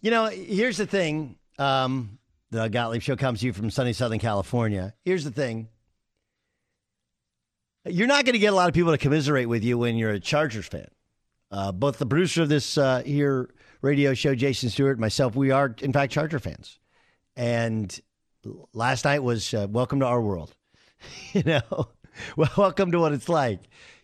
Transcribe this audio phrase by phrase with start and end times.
[0.00, 1.36] You know, here's the thing.
[1.58, 2.18] Um,
[2.50, 4.94] the Gottlieb Show comes to you from sunny Southern California.
[5.04, 5.68] Here's the thing.
[7.84, 10.10] You're not going to get a lot of people to commiserate with you when you're
[10.10, 10.88] a Chargers fan.
[11.50, 13.50] Uh, both the producer of this uh, here
[13.82, 16.78] radio show, Jason Stewart, myself, we are in fact Charger fans.
[17.36, 17.98] And
[18.72, 20.54] last night was uh, welcome to our world.
[21.32, 21.88] you know,
[22.56, 23.60] welcome to what it's like.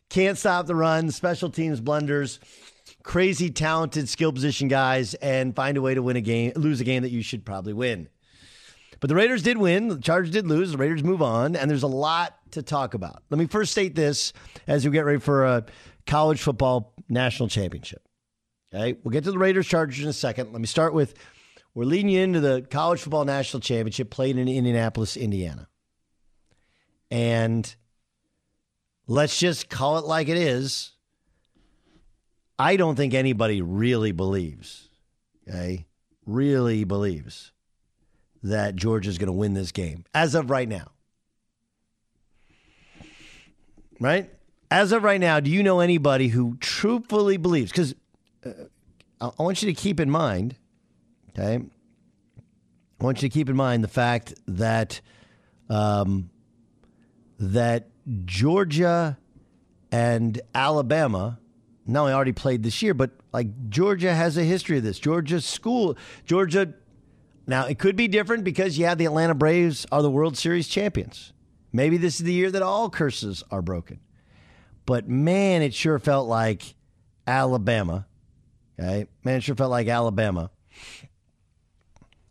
[0.08, 2.38] Can't stop the run, special teams blunders,
[3.06, 6.84] crazy talented skill position guys, and find a way to win a game, lose a
[6.84, 8.08] game that you should probably win.
[8.98, 9.88] But the Raiders did win.
[9.88, 10.72] The Chargers did lose.
[10.72, 13.22] The Raiders move on, and there's a lot to talk about.
[13.30, 14.32] Let me first state this
[14.66, 15.64] as we get ready for a
[16.06, 18.02] college football national championship.
[18.74, 20.52] Okay, we'll get to the Raiders Chargers in a second.
[20.52, 21.14] Let me start with
[21.74, 25.68] we're leading into the college football national championship played in Indianapolis, Indiana.
[27.10, 27.72] And
[29.06, 30.95] let's just call it like it is.
[32.58, 34.88] I don't think anybody really believes,
[35.48, 35.86] okay,
[36.24, 37.52] really believes
[38.42, 40.92] that Georgia's going to win this game as of right now.
[44.00, 44.30] Right?
[44.70, 47.70] As of right now, do you know anybody who truthfully believes?
[47.70, 47.94] Because
[48.44, 48.50] uh,
[49.20, 50.56] I want you to keep in mind,
[51.30, 51.64] okay?
[53.00, 55.00] I want you to keep in mind the fact that
[55.68, 56.30] um,
[57.38, 57.88] that
[58.24, 59.18] Georgia
[59.92, 61.38] and Alabama
[61.86, 64.98] not only already played this year, but like Georgia has a history of this.
[64.98, 66.74] Georgia school, Georgia.
[67.46, 71.32] Now it could be different because have the Atlanta Braves are the World Series champions.
[71.72, 74.00] Maybe this is the year that all curses are broken.
[74.84, 76.74] But man, it sure felt like
[77.26, 78.06] Alabama.
[78.78, 80.50] Okay, man, it sure felt like Alabama,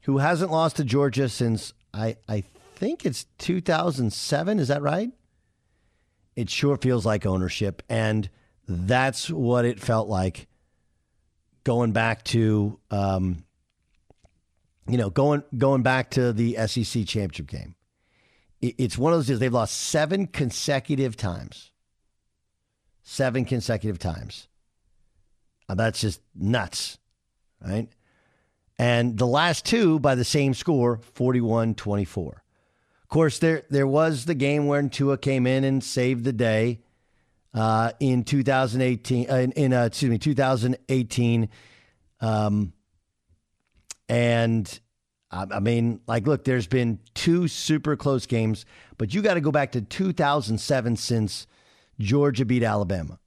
[0.02, 2.44] who hasn't lost to Georgia since I I
[2.76, 4.60] think it's 2007.
[4.60, 5.12] Is that right?
[6.36, 8.30] It sure feels like ownership and
[8.68, 10.48] that's what it felt like
[11.64, 13.44] going back to um,
[14.88, 17.76] you know going going back to the SEC championship game.
[18.62, 21.72] It's one of those deals they've lost seven consecutive times.
[23.04, 24.48] Seven consecutive times.
[25.70, 26.98] Uh, that's just nuts,
[27.64, 27.88] right?
[28.80, 32.44] And the last two by the same score, 41 24.
[33.04, 36.82] Of course, there, there was the game when Tua came in and saved the day
[37.56, 41.50] uh, in 2018 uh, in, in uh, excuse me 2018
[42.22, 42.74] um,
[44.10, 44.80] and
[45.32, 48.66] I, I mean like look there's been two super close games
[48.98, 51.48] but you got to go back to 2007 since
[51.98, 53.20] Georgia beat Alabama.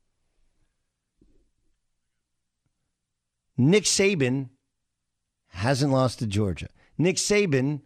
[3.56, 4.50] Nick Saban
[5.48, 6.68] hasn't lost to Georgia.
[6.96, 7.80] Nick Saban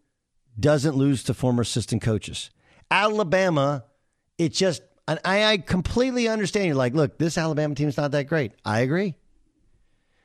[0.58, 2.50] doesn't lose to former assistant coaches.
[2.90, 3.84] Alabama
[4.38, 6.66] it just and I, I completely understand.
[6.66, 8.52] You're like, look, this Alabama team is not that great.
[8.64, 9.14] I agree.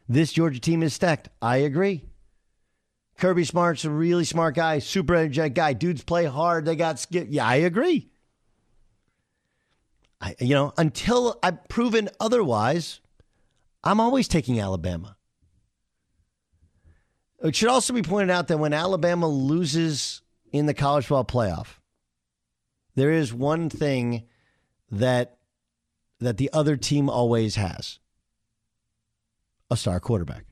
[0.07, 1.29] This Georgia team is stacked.
[1.41, 2.03] I agree.
[3.17, 5.73] Kirby Smart's a really smart guy, super energetic guy.
[5.73, 6.65] Dudes play hard.
[6.65, 7.25] They got skill.
[7.27, 8.09] Yeah, I agree.
[10.21, 13.01] I, you know, until I've proven otherwise,
[13.83, 15.15] I'm always taking Alabama.
[17.43, 20.21] It should also be pointed out that when Alabama loses
[20.51, 21.77] in the college football playoff,
[22.95, 24.23] there is one thing
[24.91, 25.37] that
[26.19, 27.99] that the other team always has
[29.69, 30.45] a star quarterback,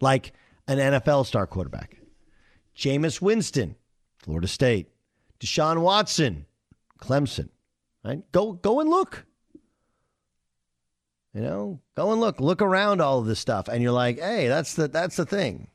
[0.00, 0.32] like
[0.66, 1.98] an NFL star quarterback.
[2.76, 3.76] Jameis Winston,
[4.16, 4.88] Florida State.
[5.40, 6.46] Deshaun Watson,
[7.00, 7.48] Clemson.
[8.04, 8.30] Right?
[8.32, 9.26] Go go and look.
[11.34, 12.40] You know, go and look.
[12.40, 15.68] Look around all of this stuff, and you're like, hey, that's the that's the thing.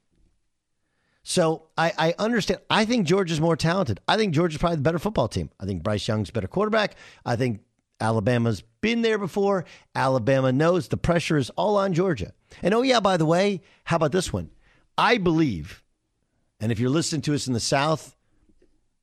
[1.24, 2.62] So I, I understand.
[2.70, 4.00] I think Georgia's more talented.
[4.08, 5.50] I think Georgia's probably the better football team.
[5.60, 6.96] I think Bryce Young's better quarterback.
[7.26, 7.60] I think
[8.00, 9.66] Alabama's been there before.
[9.96, 12.34] Alabama knows the pressure is all on Georgia.
[12.62, 14.50] And oh, yeah, by the way, how about this one?
[14.98, 15.84] I believe,
[16.60, 18.16] and if you're listening to us in the South,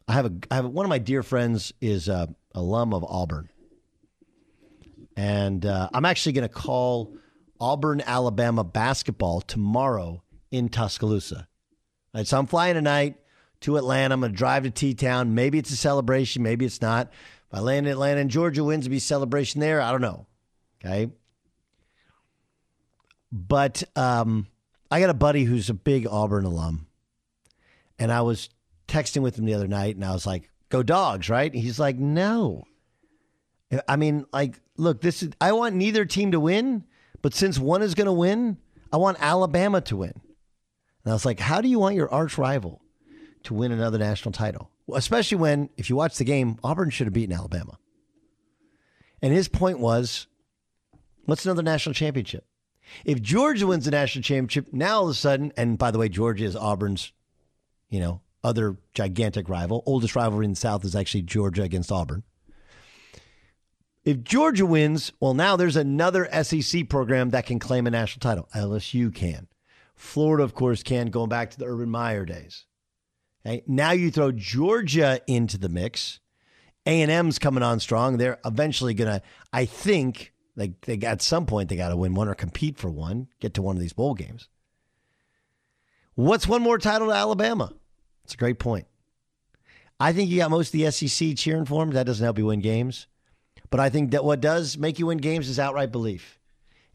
[0.08, 3.04] I have a, I have a, one of my dear friends is a alum of
[3.04, 3.48] Auburn,
[5.16, 7.16] and uh, I'm actually going to call
[7.60, 11.48] Auburn, Alabama basketball tomorrow in Tuscaloosa.
[12.14, 13.16] Right, so I'm flying tonight
[13.64, 14.12] to Atlanta.
[14.12, 15.34] I'm going to drive to T Town.
[15.34, 17.10] Maybe it's a celebration, maybe it's not.
[17.48, 19.80] If I land in Atlanta and Georgia wins, it be celebration there.
[19.80, 20.26] I don't know.
[20.84, 21.10] Okay.
[23.32, 24.46] But um,
[24.90, 26.86] I got a buddy who's a big Auburn alum,
[27.98, 28.50] and I was
[28.86, 31.52] texting with him the other night, and I was like, "Go dogs!" Right?
[31.52, 32.64] He's like, "No."
[33.88, 35.30] I mean, like, look, this is.
[35.40, 36.84] I want neither team to win,
[37.22, 38.58] but since one is going to win,
[38.92, 40.12] I want Alabama to win.
[41.04, 42.82] And I was like, "How do you want your arch rival
[43.44, 47.14] to win another national title?" Especially when, if you watch the game, Auburn should have
[47.14, 47.78] beaten Alabama.
[49.22, 50.26] And his point was,
[51.24, 52.46] what's another national championship?
[53.06, 56.10] If Georgia wins the national championship, now all of a sudden, and by the way,
[56.10, 57.12] Georgia is Auburn's,
[57.88, 59.82] you know, other gigantic rival.
[59.86, 62.22] Oldest rivalry in the South is actually Georgia against Auburn.
[64.04, 68.48] If Georgia wins, well, now there's another SEC program that can claim a national title.
[68.54, 69.48] LSU can.
[69.94, 72.66] Florida, of course, can, going back to the Urban Meyer days.
[73.44, 73.62] Okay?
[73.66, 76.20] Now you throw Georgia into the mix.
[76.86, 78.18] A&M's coming on strong.
[78.18, 82.14] They're eventually going to, I think, they, they at some point they got to win
[82.14, 84.48] one or compete for one, get to one of these bowl games.
[86.14, 87.72] What's one more title to Alabama?
[88.24, 88.86] It's a great point.
[89.98, 91.94] I think you got most of the SEC cheering for them.
[91.94, 93.06] That doesn't help you win games.
[93.70, 96.38] But I think that what does make you win games is outright belief.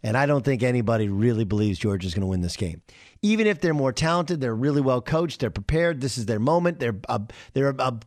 [0.01, 2.81] And I don't think anybody really believes Georgia's going to win this game.
[3.21, 6.79] Even if they're more talented, they're really well coached, they're prepared, this is their moment,
[6.79, 7.21] they're, a,
[7.53, 7.99] they're a,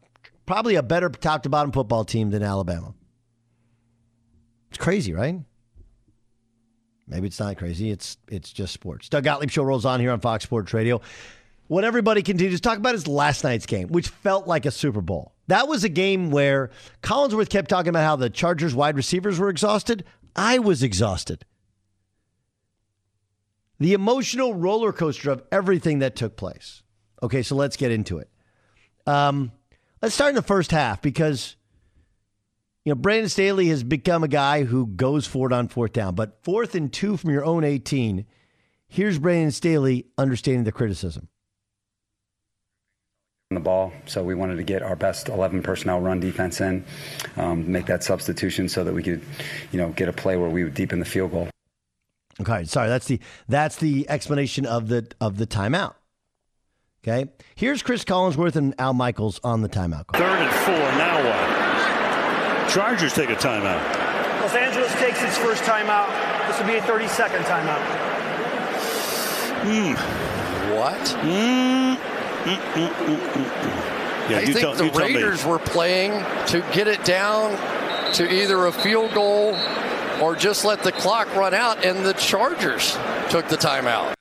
[0.47, 2.95] probably a better top to bottom football team than Alabama.
[4.71, 5.41] It's crazy, right?
[7.07, 7.91] Maybe it's not crazy.
[7.91, 9.11] It's it's just sports.
[9.11, 11.03] Doug Gottlieb show rolls on here on Fox Sports Radio.
[11.67, 15.01] What everybody continues to talk about is last night's game, which felt like a Super
[15.01, 15.33] Bowl.
[15.49, 16.71] That was a game where
[17.03, 20.05] Collinsworth kept talking about how the Chargers wide receivers were exhausted.
[20.35, 21.45] I was exhausted.
[23.83, 26.85] The emotional roller coaster of everything that took place.
[27.21, 28.31] Okay, so let's get into it.
[29.09, 29.51] Um,
[30.01, 31.57] let's start in the first half because
[32.85, 36.15] you know, Brandon Staley has become a guy who goes for it on fourth down,
[36.15, 38.25] but fourth and two from your own 18.
[38.87, 41.27] Here's Brandon Staley understanding the criticism.
[43.51, 46.85] The ball, so we wanted to get our best 11 personnel run defense in,
[47.37, 49.23] um, make that substitution so that we could,
[49.73, 51.49] you know, get a play where we would deepen the field goal.
[52.41, 55.95] Okay, sorry, that's the that's the explanation of the of the timeout.
[57.05, 60.05] Okay, here's Chris Collinsworth and Al Michaels on the timeout.
[60.15, 60.75] Third and four.
[60.75, 62.71] Now what?
[62.71, 63.83] Chargers take a timeout.
[64.41, 66.09] Los Angeles takes its first timeout.
[66.49, 67.83] This will be a 30 second timeout.
[69.63, 69.95] Hmm.
[70.75, 71.09] What?
[71.09, 71.95] Hmm.
[74.31, 74.91] Yeah, I you think tell, the you.
[74.93, 76.13] Raiders were playing
[76.49, 77.57] to get it down
[78.15, 79.53] to either a field goal
[80.23, 82.97] or just let the clock run out, and the Chargers
[83.29, 84.15] took the timeout.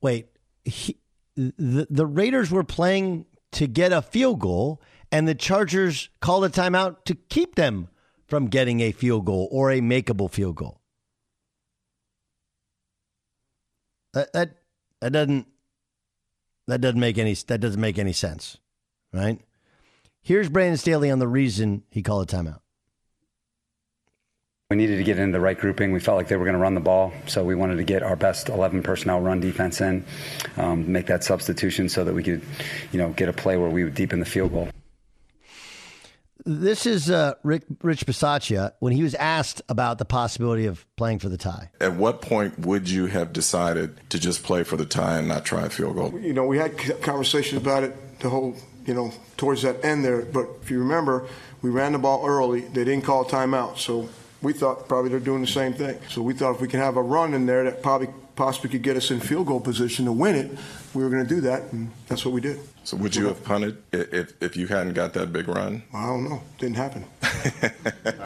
[0.00, 0.26] Wait,
[0.64, 0.98] he,
[1.36, 4.82] the the Raiders were playing to get a field goal,
[5.12, 7.88] and the Chargers called a timeout to keep them
[8.26, 10.80] from getting a field goal or a makeable field goal.
[14.12, 14.50] That that
[15.00, 15.46] that doesn't
[16.66, 18.58] that doesn't make any that doesn't make any sense,
[19.12, 19.40] right?
[20.20, 22.60] Here's Brandon Staley on the reason he called a timeout.
[24.74, 25.92] We needed to get into the right grouping.
[25.92, 28.02] We felt like they were going to run the ball, so we wanted to get
[28.02, 30.04] our best 11 personnel run defense in,
[30.56, 32.42] um, make that substitution so that we could,
[32.90, 34.68] you know, get a play where we would deepen the field goal.
[36.44, 41.20] This is uh, Rick, Rich Bisaccia when he was asked about the possibility of playing
[41.20, 41.70] for the tie.
[41.80, 45.44] At what point would you have decided to just play for the tie and not
[45.44, 46.18] try a field goal?
[46.18, 50.22] you know, we had conversations about it the whole, you know, towards that end there.
[50.22, 51.28] But if you remember,
[51.62, 52.62] we ran the ball early.
[52.62, 53.78] They didn't call timeout.
[53.78, 54.08] So
[54.44, 55.98] we thought probably they're doing the same thing.
[56.10, 58.82] So we thought if we can have a run in there that probably possibly could
[58.82, 60.58] get us in field goal position to win it,
[60.92, 61.72] we were going to do that.
[61.72, 62.60] And that's what we did.
[62.84, 65.82] So would you have punted if, if you hadn't got that big run?
[65.92, 66.42] I don't know.
[66.58, 67.04] Didn't happen.
[67.22, 68.24] I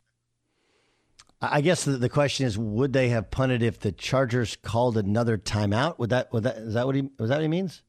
[1.40, 5.38] I guess the, the question is, would they have punted if the Chargers called another
[5.38, 5.96] timeout?
[6.00, 7.82] Would that would that is that what he was that what he means?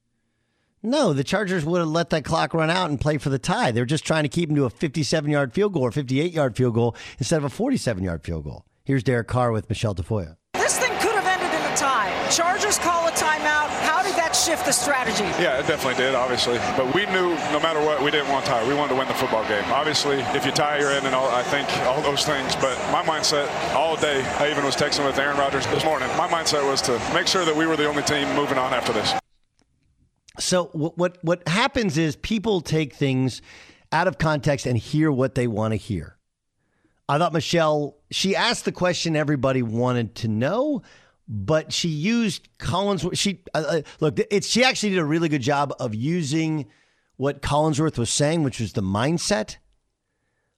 [0.81, 3.71] No, the Chargers would have let that clock run out and play for the tie.
[3.71, 6.55] They're just trying to keep him to a 57 yard field goal or 58 yard
[6.55, 8.65] field goal instead of a 47 yard field goal.
[8.85, 10.37] Here's Derek Carr with Michelle Tafoya.
[10.53, 12.15] This thing could have ended in a tie.
[12.31, 13.67] Chargers call a timeout.
[13.83, 15.25] How did that shift the strategy?
[15.43, 16.57] Yeah, it definitely did, obviously.
[16.77, 18.65] But we knew no matter what, we didn't want to tie.
[18.65, 19.65] We wanted to win the football game.
[19.65, 22.55] Obviously, if you tie, you're in, and all, I think all those things.
[22.55, 26.07] But my mindset all day, I even was texting with Aaron Rodgers this morning.
[26.15, 28.93] My mindset was to make sure that we were the only team moving on after
[28.93, 29.13] this.
[30.39, 33.41] So what what what happens is people take things
[33.91, 36.17] out of context and hear what they want to hear.
[37.07, 40.83] I thought Michelle she asked the question everybody wanted to know,
[41.27, 43.17] but she used Collinsworth.
[43.17, 46.67] She uh, uh, look, it's she actually did a really good job of using
[47.17, 49.57] what Collinsworth was saying, which was the mindset,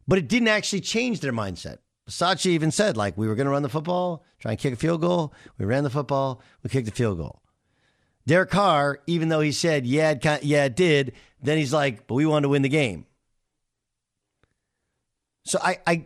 [0.08, 1.78] but it didn't actually change their mindset.
[2.08, 4.76] Sachi even said, like, we were going to run the football, try and kick a
[4.76, 5.34] field goal.
[5.58, 7.42] We ran the football, we kicked the field goal.
[8.26, 12.08] Derek Carr, even though he said, yeah, it, kind yeah, it did, then he's like,
[12.08, 13.06] but we wanted to win the game.
[15.44, 16.06] So I, I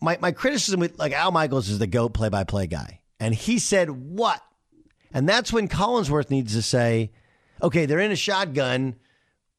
[0.00, 3.00] my, my criticism with like Al Michaels is the GOAT play by play guy.
[3.18, 4.40] And he said, what?
[5.12, 7.10] And that's when Collinsworth needs to say,
[7.62, 8.96] okay, they're in a shotgun.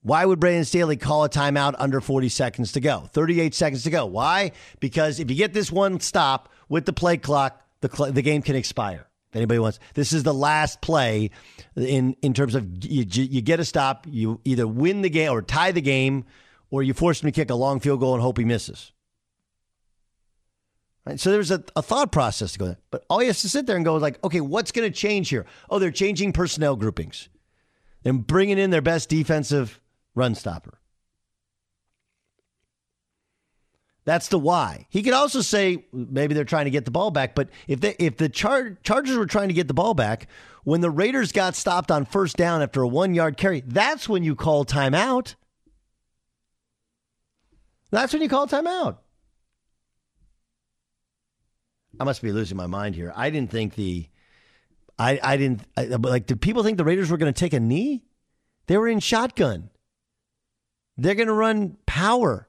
[0.01, 3.10] Why would Brandon Staley call a timeout under 40 seconds to go?
[3.12, 4.05] 38 seconds to go.
[4.05, 4.51] Why?
[4.79, 8.41] Because if you get this one stop with the play clock, the, cl- the game
[8.41, 9.08] can expire.
[9.36, 11.30] Anybody wants, this is the last play
[11.75, 15.42] in, in terms of you, you get a stop, you either win the game or
[15.42, 16.24] tie the game,
[16.70, 18.94] or you force him to kick a long field goal and hope he misses.
[21.06, 21.20] Right?
[21.20, 22.80] So there's a, a thought process to go there.
[22.92, 25.30] But all he has to sit there and go like, okay, what's going to change
[25.30, 25.46] here?
[25.70, 27.30] Oh, they're changing personnel groupings.
[28.04, 29.82] They're bringing in their best defensive
[30.15, 30.80] run stopper.
[34.05, 34.85] That's the why.
[34.89, 37.95] He could also say maybe they're trying to get the ball back, but if they
[37.97, 40.27] if the Char- Chargers were trying to get the ball back
[40.63, 44.35] when the Raiders got stopped on first down after a 1-yard carry, that's when you
[44.35, 45.35] call timeout.
[47.89, 48.97] That's when you call timeout.
[52.00, 53.12] I must be losing my mind here.
[53.15, 54.07] I didn't think the
[55.00, 57.59] I I didn't I, like did people think the Raiders were going to take a
[57.59, 58.03] knee?
[58.67, 59.69] They were in shotgun.
[60.97, 62.47] They're going to run power.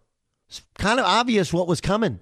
[0.48, 2.20] It's kind of obvious what was coming.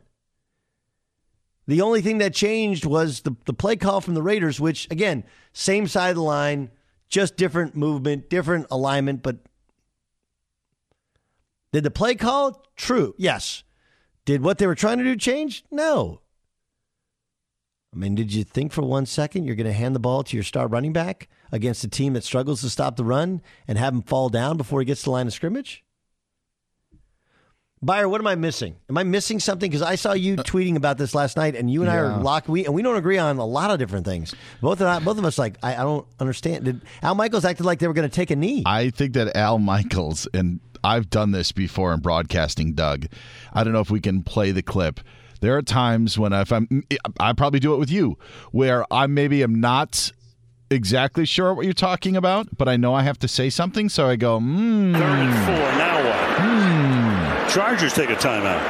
[1.66, 5.24] The only thing that changed was the, the play call from the Raiders, which, again,
[5.52, 6.70] same side of the line,
[7.08, 9.22] just different movement, different alignment.
[9.22, 9.38] But
[11.72, 12.62] did the play call?
[12.76, 13.14] True.
[13.16, 13.64] Yes.
[14.24, 15.64] Did what they were trying to do change?
[15.70, 16.20] No.
[17.94, 20.36] I mean, did you think for one second you're going to hand the ball to
[20.36, 23.94] your star running back against a team that struggles to stop the run and have
[23.94, 25.84] him fall down before he gets to the line of scrimmage?
[27.84, 28.76] Beyer, what am I missing?
[28.88, 29.70] Am I missing something?
[29.70, 32.00] Because I saw you tweeting about this last night, and you and I Yeah.
[32.16, 32.48] are locked.
[32.48, 34.34] We and we don't agree on a lot of different things.
[34.62, 36.64] Both of both of us like I, I don't understand.
[36.64, 38.62] Did Al Michaels acted like they were going to take a knee?
[38.64, 43.06] I think that Al Michaels, and I've done this before in broadcasting, Doug.
[43.52, 45.00] I don't know if we can play the clip.
[45.40, 46.84] There are times when if I'm,
[47.20, 48.16] I probably do it with you,
[48.52, 50.10] where I maybe am not
[50.70, 54.06] exactly sure what you're talking about, but I know I have to say something, so
[54.08, 54.94] I go, hmm.
[54.94, 55.78] Third and four.
[55.78, 56.40] Now what?
[56.40, 57.03] Hmm.
[57.50, 58.60] Chargers take a timeout.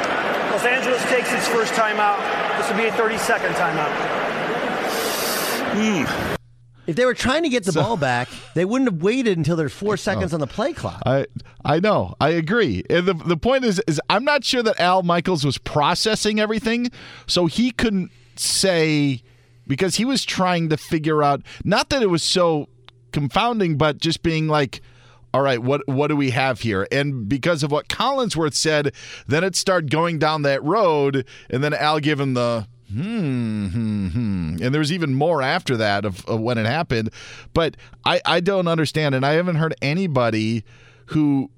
[0.50, 2.18] Los Angeles takes its first timeout.
[2.58, 3.90] This will be a 30 second timeout.
[5.74, 6.34] Hmm.
[6.86, 9.72] If they were trying to get the ball back, they wouldn't have waited until there's
[9.72, 9.96] four oh.
[9.96, 11.02] seconds on the play clock.
[11.06, 11.26] I
[11.64, 12.14] I know.
[12.20, 12.84] I agree.
[12.90, 16.90] And the the point is is I'm not sure that Al Michaels was processing everything,
[17.26, 19.22] so he couldn't say
[19.66, 22.68] because he was trying to figure out not that it was so
[23.12, 24.82] confounding, but just being like
[25.34, 26.86] all right, what what do we have here?
[26.92, 28.94] And because of what Collinsworth said,
[29.26, 34.08] then it started going down that road, and then Al gave him the hmm, hmm,
[34.08, 34.56] hmm.
[34.62, 37.10] And there was even more after that of, of when it happened.
[37.52, 40.62] But I, I don't understand, and I haven't heard anybody
[41.06, 41.50] who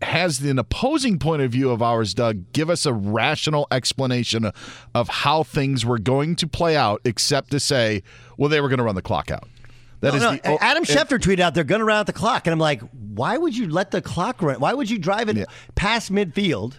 [0.00, 4.50] has an opposing point of view of ours, Doug, give us a rational explanation
[4.94, 8.02] of how things were going to play out, except to say,
[8.38, 9.46] well, they were going to run the clock out.
[10.00, 12.12] That No, is no, the Adam Schefter tweeted out they're going to run out the
[12.12, 14.58] clock, and I'm like, why would you let the clock run?
[14.60, 16.74] Why would you drive it past midfield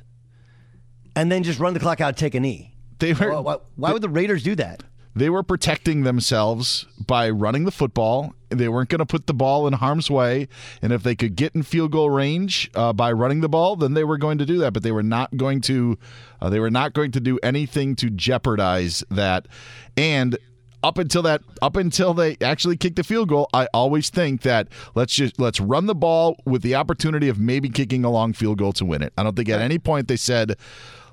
[1.16, 2.76] and then just run the clock out, and take a knee?
[3.00, 4.84] They were, why, why- why would the Raiders do that?
[5.14, 8.34] They were protecting themselves by running the football.
[8.48, 10.48] They weren't going to put the ball in harm's way.
[10.82, 13.94] And if they could get in field goal range uh, by running the ball, then
[13.94, 14.72] they were going to do that.
[14.72, 15.98] But they were not going to.
[16.40, 19.50] Uh, they were not going to do anything to jeopardize that.
[19.98, 20.38] And
[20.84, 24.68] up until that, up until they actually kicked the field goal, I always think that
[24.96, 28.58] let's just let's run the ball with the opportunity of maybe kicking a long field
[28.58, 29.14] goal to win it.
[29.18, 30.56] I don't think at any point they said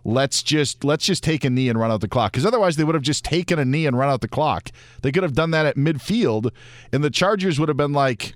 [0.05, 2.33] let's just let's just take a knee and run out the clock.
[2.33, 4.71] Because otherwise they would have just taken a knee and run out the clock.
[5.03, 6.51] They could have done that at midfield
[6.93, 8.35] and the chargers would have been like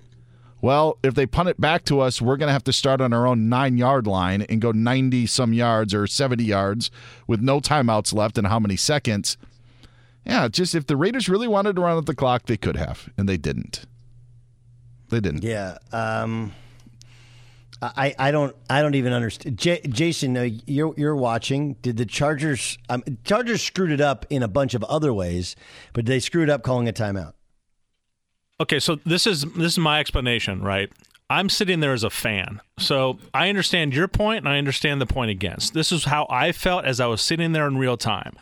[0.60, 3.12] well if they punt it back to us we're going to have to start on
[3.12, 6.90] our own nine yard line and go 90 some yards or 70 yards
[7.26, 9.36] with no timeouts left and how many seconds
[10.24, 13.08] yeah just if the raiders really wanted to run out the clock they could have
[13.16, 13.86] and they didn't
[15.10, 15.76] they didn't Yeah.
[15.92, 16.52] Um,
[17.82, 19.58] I, I don't I don't even understand.
[19.58, 21.74] J- Jason, uh, you're you're watching.
[21.82, 25.56] Did the Chargers um, Chargers screwed it up in a bunch of other ways,
[25.92, 27.32] but they screwed up calling a timeout.
[28.60, 30.90] Okay, so this is this is my explanation, right?
[31.28, 32.60] I'm sitting there as a fan.
[32.78, 35.74] So I understand your point and I understand the point against.
[35.74, 38.34] This is how I felt as I was sitting there in real time.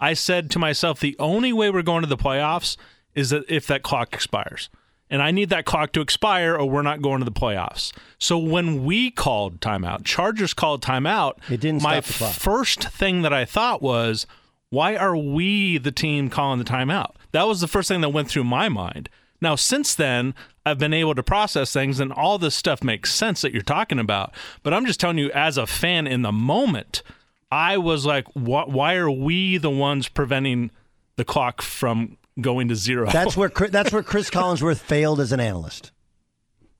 [0.00, 2.76] I said to myself, the only way we're going to the playoffs
[3.14, 4.68] is that if that clock expires.
[5.10, 7.92] And I need that clock to expire or we're not going to the playoffs.
[8.18, 12.34] So when we called timeout, Chargers called timeout, it didn't my stop the clock.
[12.34, 14.26] first thing that I thought was,
[14.70, 17.12] Why are we the team calling the timeout?
[17.32, 19.08] That was the first thing that went through my mind.
[19.40, 20.34] Now, since then,
[20.66, 23.98] I've been able to process things and all this stuff makes sense that you're talking
[23.98, 24.34] about.
[24.62, 27.02] But I'm just telling you, as a fan in the moment,
[27.50, 30.70] I was like, wh- why are we the ones preventing
[31.16, 33.10] the clock from going to zero?
[33.10, 35.92] That's where Chris- that's where Chris Collinsworth failed as an analyst.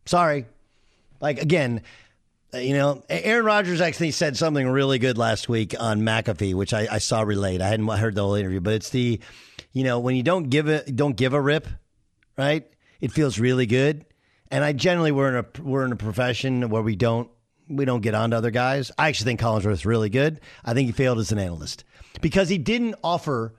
[0.04, 0.46] Sorry,
[1.20, 1.82] like again,
[2.54, 6.72] uh, you know, Aaron Rodgers actually said something really good last week on McAfee, which
[6.72, 7.60] I, I saw relayed.
[7.60, 9.20] I hadn't heard the whole interview, but it's the,
[9.72, 11.66] you know, when you don't give a don't give a rip,
[12.38, 12.66] right?
[13.00, 14.04] It feels really good.
[14.50, 17.28] And I generally we're in a we're in a profession where we don't
[17.68, 18.90] we don't get on to other guys.
[18.98, 20.40] I actually think Collinsworth's really good.
[20.64, 21.84] I think he failed as an analyst
[22.20, 23.54] because he didn't offer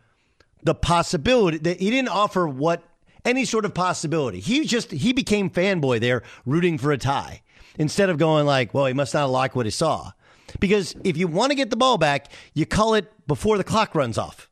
[0.64, 2.84] the possibility that he didn't offer what
[3.26, 4.40] any sort of possibility.
[4.40, 7.42] He just he became fanboy there, rooting for a tie
[7.78, 10.12] instead of going like, well, he must not like what he saw.
[10.60, 13.94] Because if you want to get the ball back, you call it before the clock
[13.94, 14.49] runs off.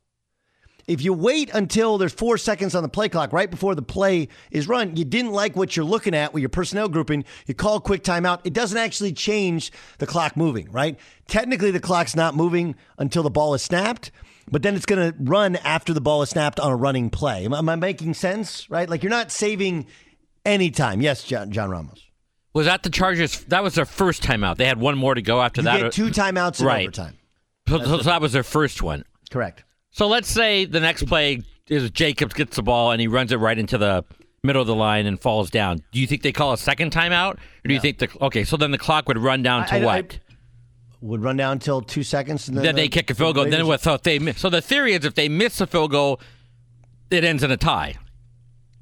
[0.88, 4.30] If you wait until there's four seconds on the play clock right before the play
[4.52, 7.82] is run, you didn't like what you're looking at with your personnel grouping, you call
[7.82, 8.40] quick timeout.
[8.46, 10.98] It doesn't actually change the clock moving, right?
[11.28, 14.12] Technically, the clock's not moving until the ball is snapped,
[14.50, 17.44] but then it's going to run after the ball is snapped on a running play.
[17.44, 18.90] Am, am I making sense, right?
[18.90, 19.88] Like you're not saving
[20.46, 21.02] any time.
[21.02, 22.02] Yes, John, John Ramos.
[22.54, 23.42] Was that the Chargers?
[23.46, 24.56] That was their first timeout.
[24.56, 25.82] They had one more to go after You that.
[25.82, 26.88] get two timeouts in right.
[26.88, 27.18] overtime.
[27.68, 29.04] So, so that was their first one.
[29.30, 29.66] Correct.
[29.98, 33.38] So let's say the next play is Jacobs gets the ball and he runs it
[33.38, 34.06] right into the
[34.44, 35.80] middle of the line and falls down.
[35.92, 38.44] Do you think they call a second timeout, or do you think the okay?
[38.44, 40.20] So then the clock would run down to I- I- what?
[41.02, 43.46] Would run down until two seconds, and then, then they the- kick a field goal.
[43.46, 43.82] Then Raiders- what?
[43.82, 46.22] So they miss, so the theory is if they miss a field goal,
[47.10, 47.96] it ends in a tie.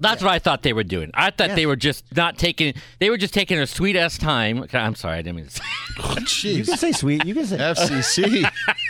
[0.01, 1.11] That's what I thought they were doing.
[1.13, 2.73] I thought they were just not taking.
[2.99, 4.65] They were just taking a sweet ass time.
[4.73, 5.51] I'm sorry, I didn't mean to.
[5.51, 5.63] Say.
[5.97, 7.23] Oh, you can say sweet.
[7.25, 8.51] You can say FCC.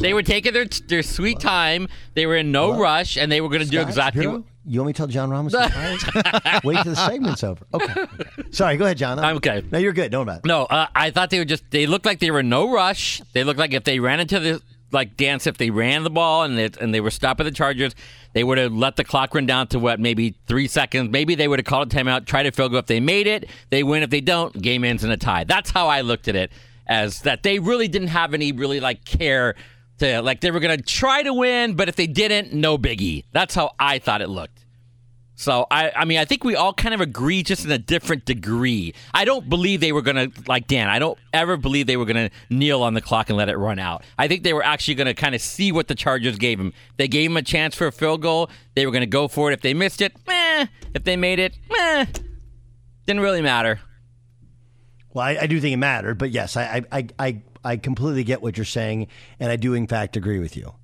[0.00, 1.88] They were taking their their sweet time.
[2.14, 4.26] They were in no rush, and they were going to do exactly.
[4.26, 5.52] What, You want me to tell John Ramos?
[6.64, 7.64] Wait till the segment's over.
[7.74, 7.94] Okay.
[8.50, 8.76] Sorry.
[8.76, 9.18] Go ahead, John.
[9.18, 9.62] I'm okay.
[9.70, 10.10] No, you're good.
[10.10, 10.44] Don't it.
[10.44, 11.70] No, uh, I thought they were just.
[11.70, 13.20] They looked like they were in no rush.
[13.34, 16.42] They looked like if they ran into the like dance, if they ran the ball
[16.42, 17.94] and they, and they were stopping the Chargers,
[18.32, 21.10] they would have let the clock run down to what maybe three seconds.
[21.10, 22.80] Maybe they would have called a timeout, tried to field goal.
[22.80, 24.02] If they made it, they win.
[24.02, 25.44] If they don't, game ends in a tie.
[25.44, 26.50] That's how I looked at it.
[26.86, 29.54] As that they really didn't have any really like care
[30.00, 33.24] to like they were gonna try to win, but if they didn't, no biggie.
[33.32, 34.64] That's how I thought it looked.
[35.40, 38.26] So I, I mean, I think we all kind of agree, just in a different
[38.26, 38.92] degree.
[39.14, 40.88] I don't believe they were gonna, like Dan.
[40.90, 43.78] I don't ever believe they were gonna kneel on the clock and let it run
[43.78, 44.04] out.
[44.18, 46.74] I think they were actually gonna kind of see what the Chargers gave them.
[46.98, 48.50] They gave them a chance for a field goal.
[48.74, 49.54] They were gonna go for it.
[49.54, 50.66] If they missed it, meh.
[50.94, 52.04] If they made it, meh.
[53.06, 53.80] Didn't really matter.
[55.14, 58.42] Well, I, I do think it mattered, but yes, I, I, I, I completely get
[58.42, 60.74] what you're saying, and I do in fact agree with you.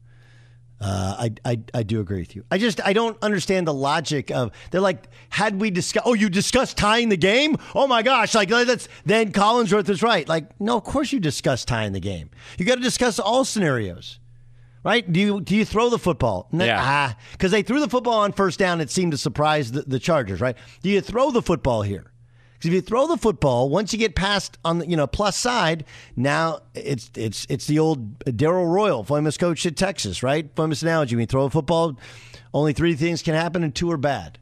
[0.79, 2.45] Uh, I, I, I do agree with you.
[2.51, 6.29] I just I don't understand the logic of they're like had we discuss oh you
[6.29, 7.57] discussed tying the game?
[7.75, 10.29] Oh my gosh like that's then Collinsworth is right.
[10.29, 12.29] Like no of course you discuss tying the game.
[12.59, 14.21] You got to discuss all scenarios
[14.85, 15.11] right?
[15.11, 16.47] Do you do you throw the football?
[16.53, 16.77] Yeah.
[16.79, 19.99] ah because they threw the football on first down it seemed to surprise the, the
[19.99, 20.59] Chargers right?
[20.83, 22.13] Do you throw the football here
[22.67, 25.85] if you throw the football, once you get past on the you know plus side,
[26.17, 30.51] now it's it's it's the old Darrell Royal, famous coach at Texas, right?
[30.57, 31.99] Famous analogy: when you throw a football,
[32.53, 34.39] only three things can happen, and two are bad.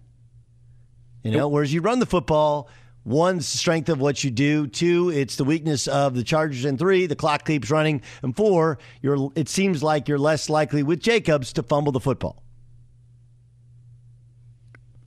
[1.22, 2.68] You know, whereas you run the football,
[3.04, 6.78] one's the strength of what you do, two, it's the weakness of the Chargers, and
[6.78, 11.00] three, the clock keeps running, and four, you're it seems like you're less likely with
[11.00, 12.43] Jacobs to fumble the football.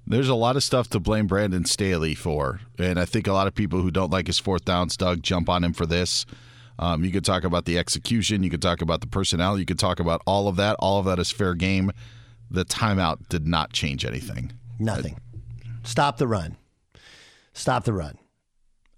[0.10, 3.46] There's a lot of stuff to blame Brandon Staley for, and I think a lot
[3.46, 6.26] of people who don't like his fourth downs, Doug, jump on him for this.
[6.80, 9.80] Um, you could talk about the execution, you could talk about the personnel, you could
[9.80, 10.78] talk about all of that.
[10.80, 11.92] All of that is fair game.
[12.50, 14.54] The timeout did not change anything.
[14.80, 15.20] Nothing.
[15.84, 16.56] Stop the run.
[17.52, 18.18] Stop the run.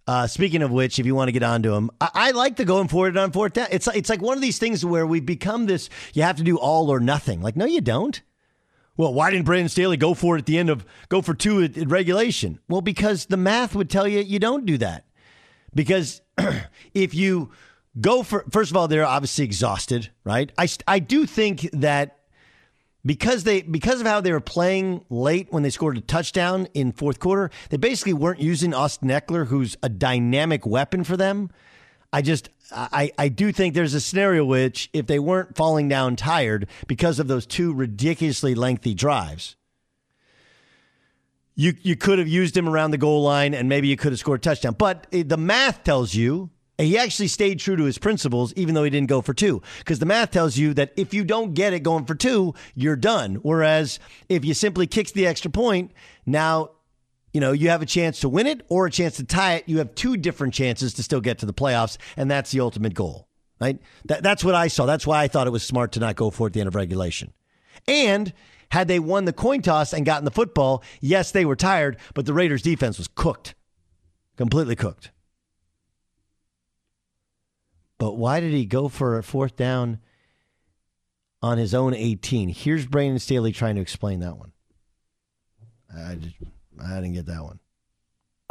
[0.06, 2.66] Uh, speaking of which, if you want to get onto him, I, I like the
[2.66, 3.68] going for it on fourth down.
[3.72, 5.90] It's it's like one of these things where we become this.
[6.14, 7.42] You have to do all or nothing.
[7.42, 8.22] Like, no, you don't.
[9.00, 11.64] Well, why didn't Brandon Staley go for it at the end of go for two
[11.64, 12.60] at, at regulation?
[12.68, 15.06] Well, because the math would tell you you don't do that.
[15.74, 16.22] Because
[16.94, 17.50] if you
[18.02, 20.52] go for first of all, they're obviously exhausted, right?
[20.58, 22.18] I I do think that
[23.06, 26.92] because they because of how they were playing late when they scored a touchdown in
[26.92, 31.52] fourth quarter, they basically weren't using Austin Ekeler, who's a dynamic weapon for them.
[32.12, 36.16] I just I, I do think there's a scenario which if they weren't falling down
[36.16, 39.56] tired because of those two ridiculously lengthy drives,
[41.56, 44.20] you you could have used him around the goal line and maybe you could have
[44.20, 44.76] scored a touchdown.
[44.78, 48.84] But eh, the math tells you he actually stayed true to his principles, even though
[48.84, 49.62] he didn't go for two.
[49.80, 52.96] Because the math tells you that if you don't get it going for two, you're
[52.96, 53.36] done.
[53.36, 55.92] Whereas if you simply kicks the extra point,
[56.26, 56.72] now
[57.34, 59.64] you know, you have a chance to win it or a chance to tie it.
[59.68, 62.94] You have two different chances to still get to the playoffs, and that's the ultimate
[62.94, 63.28] goal,
[63.60, 63.80] right?
[64.06, 64.86] That, that's what I saw.
[64.86, 66.68] That's why I thought it was smart to not go for it at the end
[66.68, 67.34] of regulation.
[67.88, 68.34] And
[68.72, 72.26] had they won the coin toss and gotten the football, yes, they were tired, but
[72.26, 73.56] the Raiders' defense was cooked,
[74.38, 75.12] completely cooked.
[77.98, 80.00] But why did he go for a fourth down
[81.42, 82.50] on his own 18?
[82.50, 84.54] Here's Brandon Staley trying to explain that one.
[86.10, 86.36] I just,
[86.82, 87.60] I didn't get that one.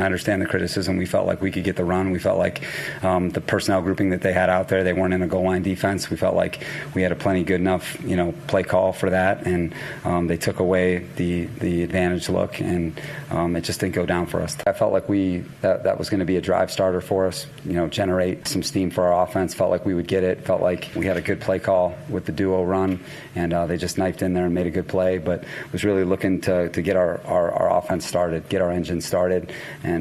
[0.00, 0.96] I understand the criticism.
[0.96, 2.12] We felt like we could get the run.
[2.12, 2.62] We felt like
[3.02, 5.64] um, the personnel grouping that they had out there, they weren't in a goal line
[5.64, 6.08] defense.
[6.08, 9.44] We felt like we had a plenty good enough, you know, play call for that,
[9.44, 13.00] and um, they took away the the advantage look, and
[13.32, 14.56] um, it just didn't go down for us.
[14.68, 17.48] I felt like we that, that was going to be a drive starter for us,
[17.64, 19.52] you know, generate some steam for our offense.
[19.52, 20.44] Felt like we would get it.
[20.44, 23.00] Felt like we had a good play call with the duo run,
[23.34, 25.18] and uh, they just knifed in there and made a good play.
[25.18, 29.00] But was really looking to to get our, our, our offense started, get our engine
[29.00, 29.52] started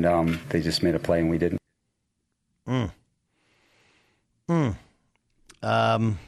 [0.06, 1.62] um, they just made a play and we didn't.
[2.68, 2.92] Mm.
[4.50, 4.76] Mm.
[5.64, 6.20] Um.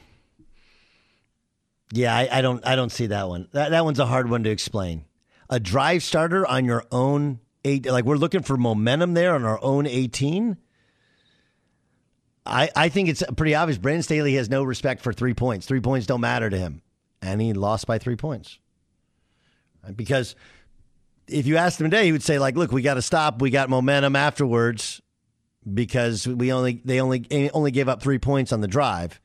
[1.92, 2.64] Yeah, I, I, don't.
[2.64, 3.48] I don't see that one.
[3.52, 5.04] That that one's a hard one to explain.
[5.48, 7.86] A drive starter on your own eight.
[7.86, 10.56] Like we're looking for momentum there on our own eighteen.
[12.46, 13.78] I I think it's pretty obvious.
[13.78, 15.66] Brandon Staley has no respect for three points.
[15.66, 16.82] Three points don't matter to him,
[17.20, 18.58] and he lost by three points.
[19.96, 20.36] Because
[21.32, 23.40] if you asked him today, he would say like, "Look, we got to stop.
[23.40, 25.00] We got momentum afterwards
[25.72, 29.20] because we only they only only gave up three points on the drive,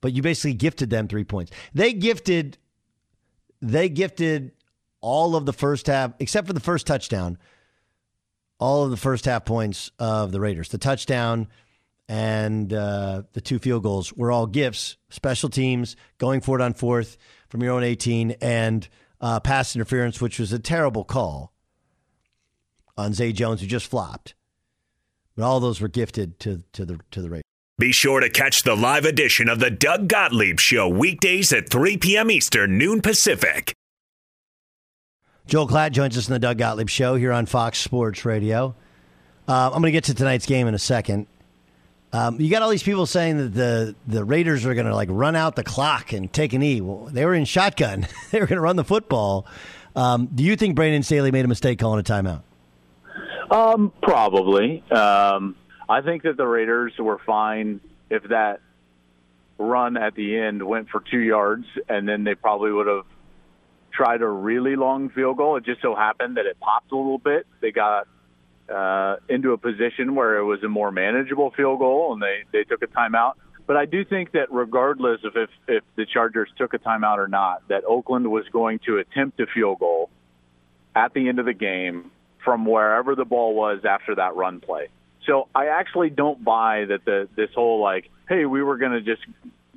[0.00, 1.52] but you basically gifted them three points.
[1.74, 2.58] They gifted
[3.60, 4.52] they gifted
[5.00, 7.38] all of the first half except for the first touchdown.
[8.58, 11.48] All of the first half points of the Raiders, the touchdown
[12.08, 14.96] and uh, the two field goals were all gifts.
[15.10, 18.88] Special teams going for it on fourth from your own 18 and
[19.20, 21.52] uh, pass interference, which was a terrible call
[22.96, 24.34] on Zay Jones, who just flopped.
[25.36, 27.42] But all those were gifted to to the to the Raiders.
[27.78, 31.98] Be sure to catch the live edition of the Doug Gottlieb Show weekdays at 3
[31.98, 32.30] p.m.
[32.30, 33.74] Eastern, noon Pacific.
[35.46, 38.74] Joel Klatt joins us in the Doug Gottlieb Show here on Fox Sports Radio.
[39.46, 41.26] Uh, I'm going to get to tonight's game in a second.
[42.12, 45.08] Um, you got all these people saying that the the Raiders are going to like
[45.10, 46.80] run out the clock and take an E.
[46.80, 48.06] Well, they were in shotgun.
[48.30, 49.46] they were going to run the football.
[49.94, 52.42] Um, do you think Brandon Staley made a mistake calling a timeout?
[53.50, 54.82] Um, probably.
[54.90, 55.56] Um,
[55.88, 58.60] I think that the Raiders were fine if that
[59.58, 63.04] run at the end went for two yards, and then they probably would have
[63.92, 65.56] tried a really long field goal.
[65.56, 67.46] It just so happened that it popped a little bit.
[67.60, 68.06] They got
[68.68, 72.64] uh, into a position where it was a more manageable field goal, and they they
[72.64, 73.34] took a timeout.
[73.66, 77.28] But I do think that regardless of if if the Chargers took a timeout or
[77.28, 80.10] not, that Oakland was going to attempt a field goal
[80.94, 82.10] at the end of the game
[82.44, 84.88] from wherever the ball was after that run play.
[85.26, 89.00] So I actually don't buy that the this whole like, hey, we were going to
[89.00, 89.22] just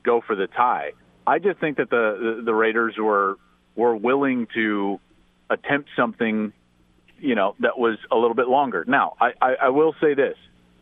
[0.04, 0.94] go for the tie.
[1.26, 3.38] I just think that the, the the Raiders were
[3.76, 5.00] were willing to
[5.50, 6.54] attempt something
[7.22, 8.84] you know, that was a little bit longer.
[8.88, 10.38] Now, I, I, I will say this.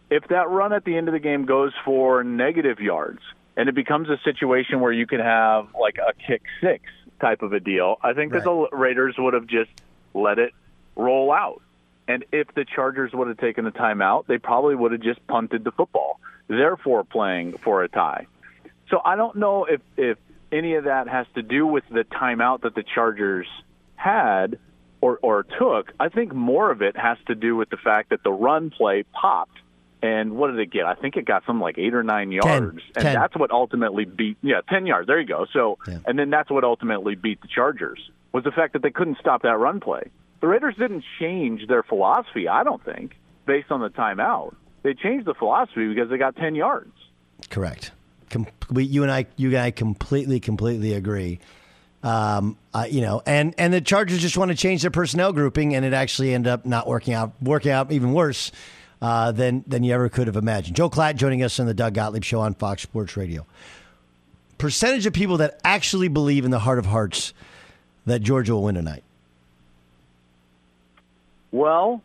[0.10, 3.20] If that run at the end of the game goes for negative yards
[3.58, 6.84] and it becomes a situation where you could have like a kick six
[7.20, 8.44] type of a deal, I think right.
[8.44, 9.72] that the Raiders would have just
[10.14, 10.54] let it
[10.96, 11.62] roll out.
[12.08, 15.66] And if the Chargers would have taken the timeout, they probably would have just punted
[15.66, 18.28] the football, therefore playing for a tie.
[18.90, 20.18] So I don't know if, if
[20.52, 23.48] any of that has to do with the timeout that the Chargers
[23.96, 24.58] had
[25.02, 28.24] or, or took, I think more of it has to do with the fact that
[28.24, 29.58] the run play popped.
[30.02, 30.86] And what did it get?
[30.86, 33.14] I think it got something like eight or nine yards, ten, and ten.
[33.16, 34.38] that's what ultimately beat.
[34.44, 35.08] Yeah, ten yards.
[35.08, 35.48] There you go.
[35.52, 35.98] So, yeah.
[36.06, 38.00] and then that's what ultimately beat the Chargers
[38.32, 40.12] was the fact that they couldn't stop that run play.
[40.40, 43.16] The Raiders didn't change their philosophy, I don't think,
[43.48, 44.54] based on the timeout.
[44.84, 46.94] They changed the philosophy because they got ten yards.
[47.50, 47.92] Correct.
[48.30, 51.40] Com- you and I, you and I, completely, completely agree.
[52.04, 55.76] Um, uh, you know, and and the Chargers just want to change their personnel grouping,
[55.76, 58.52] and it actually ended up not working out, working out even worse
[59.02, 60.76] uh, than than you ever could have imagined.
[60.76, 63.46] Joel Klatt joining us on the Doug Gottlieb Show on Fox Sports Radio.
[64.58, 67.34] Percentage of people that actually believe in the heart of hearts
[68.06, 69.04] that Georgia will win tonight.
[71.52, 72.02] Well,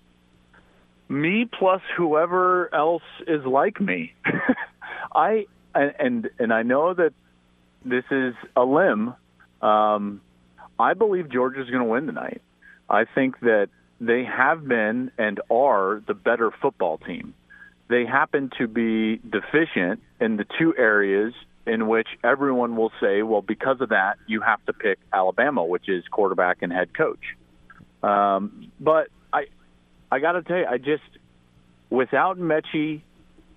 [1.09, 4.15] me plus whoever else is like me.
[5.15, 7.13] I and and I know that
[7.85, 9.15] this is a limb
[9.63, 10.21] um,
[10.79, 12.43] I believe Georgia's going to win tonight.
[12.91, 13.69] I think that
[14.01, 17.35] they have been and are the better football team.
[17.93, 21.35] they happen to be deficient in the two areas
[21.67, 25.89] in which everyone will say, well, because of that, you have to pick Alabama, which
[25.89, 27.37] is quarterback and head coach.
[28.03, 29.47] Um, but I,
[30.11, 31.03] I got to tell you, I just
[31.91, 33.03] without Metchie,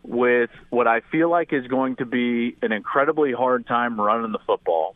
[0.03, 4.39] with what I feel like is going to be an incredibly hard time running the
[4.45, 4.95] football,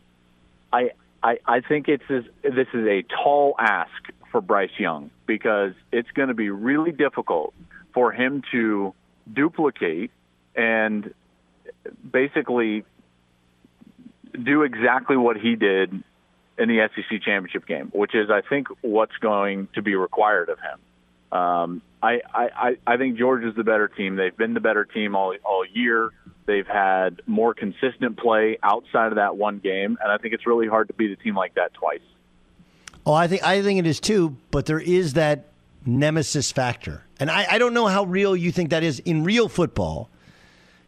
[0.71, 0.91] I,
[1.23, 3.91] I, I think it's this, this is a tall ask
[4.31, 7.53] for Bryce Young because it's going to be really difficult
[7.93, 8.93] for him to
[9.31, 10.11] duplicate
[10.55, 11.13] and
[12.09, 12.83] basically
[14.43, 15.91] do exactly what he did
[16.57, 20.59] in the SEC championship game, which is, I think, what's going to be required of
[20.59, 20.79] him.
[21.31, 24.15] Um, I, I, I think Georgia's the better team.
[24.15, 26.11] They've been the better team all, all year.
[26.45, 30.67] They've had more consistent play outside of that one game, and I think it's really
[30.67, 31.99] hard to beat a team like that twice.
[33.05, 35.49] Oh, I think I think it is too, but there is that
[35.85, 37.03] nemesis factor.
[37.19, 40.09] And I, I don't know how real you think that is in real football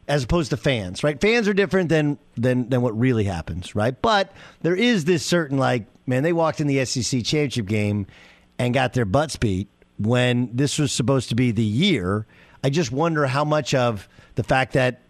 [0.07, 1.19] as opposed to fans, right?
[1.19, 3.99] Fans are different than than than what really happens, right?
[4.01, 8.07] But there is this certain like, man, they walked in the SEC championship game
[8.57, 9.67] and got their butts beat
[10.05, 12.25] when this was supposed to be the year.
[12.63, 15.01] I just wonder how much of the fact that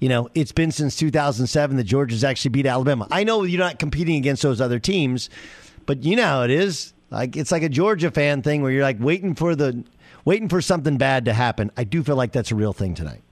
[0.00, 3.06] you know, it's been since 2007 that Georgia's actually beat Alabama.
[3.10, 5.28] I know you're not competing against those other teams,
[5.84, 6.94] but you know how it is.
[7.10, 9.84] Like it's like a Georgia fan thing where you're like waiting for the
[10.24, 11.70] waiting for something bad to happen.
[11.76, 13.22] I do feel like that's a real thing tonight.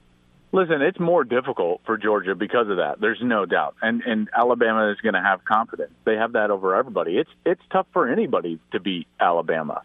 [0.51, 2.99] Listen, it's more difficult for Georgia because of that.
[2.99, 5.91] There's no doubt, and and Alabama is going to have confidence.
[6.05, 7.17] They have that over everybody.
[7.17, 9.83] It's it's tough for anybody to beat Alabama,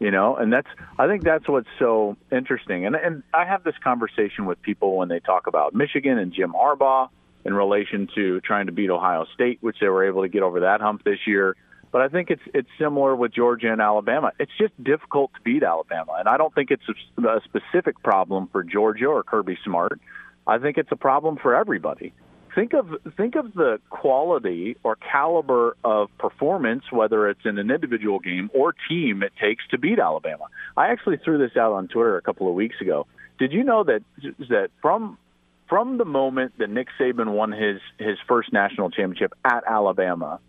[0.00, 0.66] you know, and that's
[0.98, 2.86] I think that's what's so interesting.
[2.86, 6.52] And and I have this conversation with people when they talk about Michigan and Jim
[6.52, 7.10] Harbaugh
[7.44, 10.60] in relation to trying to beat Ohio State, which they were able to get over
[10.60, 11.54] that hump this year.
[11.92, 14.32] But I think it's it's similar with Georgia and Alabama.
[14.38, 18.48] It's just difficult to beat Alabama, and I don't think it's a, a specific problem
[18.50, 20.00] for Georgia or Kirby Smart.
[20.46, 22.14] I think it's a problem for everybody.
[22.54, 28.18] Think of think of the quality or caliber of performance, whether it's in an individual
[28.18, 30.46] game or team, it takes to beat Alabama.
[30.76, 33.06] I actually threw this out on Twitter a couple of weeks ago.
[33.38, 34.02] Did you know that
[34.48, 35.16] that from
[35.68, 40.40] from the moment that Nick Saban won his his first national championship at Alabama,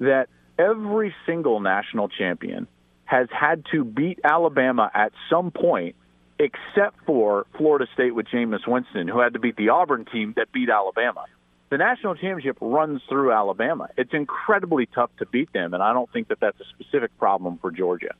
[0.00, 2.68] that every single national champion
[3.06, 5.96] has had to beat Alabama at some point,
[6.38, 10.52] except for Florida State with Jameis Winston, who had to beat the Auburn team that
[10.52, 11.24] beat Alabama.
[11.68, 13.88] The national championship runs through Alabama.
[13.96, 17.58] It's incredibly tough to beat them, and I don't think that that's a specific problem
[17.58, 18.14] for Georgia.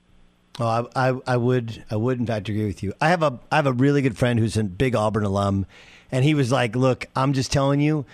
[0.58, 2.92] Oh, I, I, I would, I would in fact agree with you.
[3.00, 5.66] I have a, I have a really good friend who's a big Auburn alum,
[6.10, 8.04] and he was like, "Look, I'm just telling you,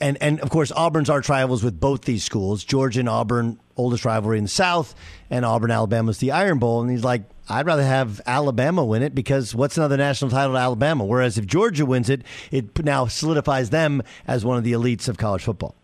[0.00, 4.04] and and of course Auburn's arch rivals with both these schools, Georgia and Auburn, oldest
[4.04, 4.94] rivalry in the South,
[5.28, 6.80] and Auburn Alabama's the Iron Bowl.
[6.80, 10.58] And he's like, I'd rather have Alabama win it because what's another national title to
[10.58, 11.04] Alabama?
[11.04, 15.16] Whereas if Georgia wins it, it now solidifies them as one of the elites of
[15.16, 15.74] college football.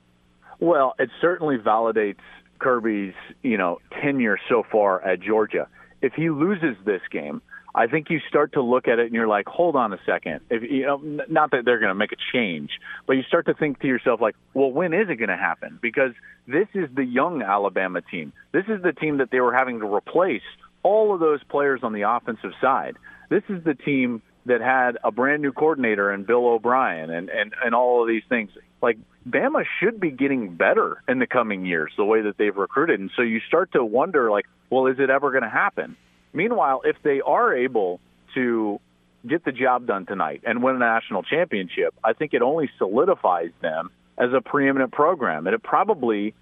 [0.58, 2.20] Well, it certainly validates
[2.58, 5.68] Kirby's you know tenure so far at Georgia.
[6.00, 7.42] If he loses this game,
[7.74, 10.40] I think you start to look at it and you're like, hold on a second.
[10.50, 10.98] If you know,
[11.28, 12.70] not that they're going to make a change,
[13.06, 15.78] but you start to think to yourself like, well, when is it going to happen?
[15.80, 16.12] Because
[16.46, 18.32] this is the young Alabama team.
[18.52, 20.42] This is the team that they were having to replace
[20.82, 22.96] all of those players on the offensive side.
[23.28, 27.54] This is the team that had a brand new coordinator and Bill O'Brien and and
[27.64, 28.50] and all of these things.
[28.80, 32.98] Like Bama should be getting better in the coming years the way that they've recruited.
[33.00, 35.96] And so you start to wonder like, well, is it ever going to happen?
[36.32, 38.00] Meanwhile, if they are able
[38.34, 38.80] to
[39.26, 43.50] get the job done tonight and win a national championship, I think it only solidifies
[43.60, 45.46] them as a preeminent program.
[45.46, 46.34] And it probably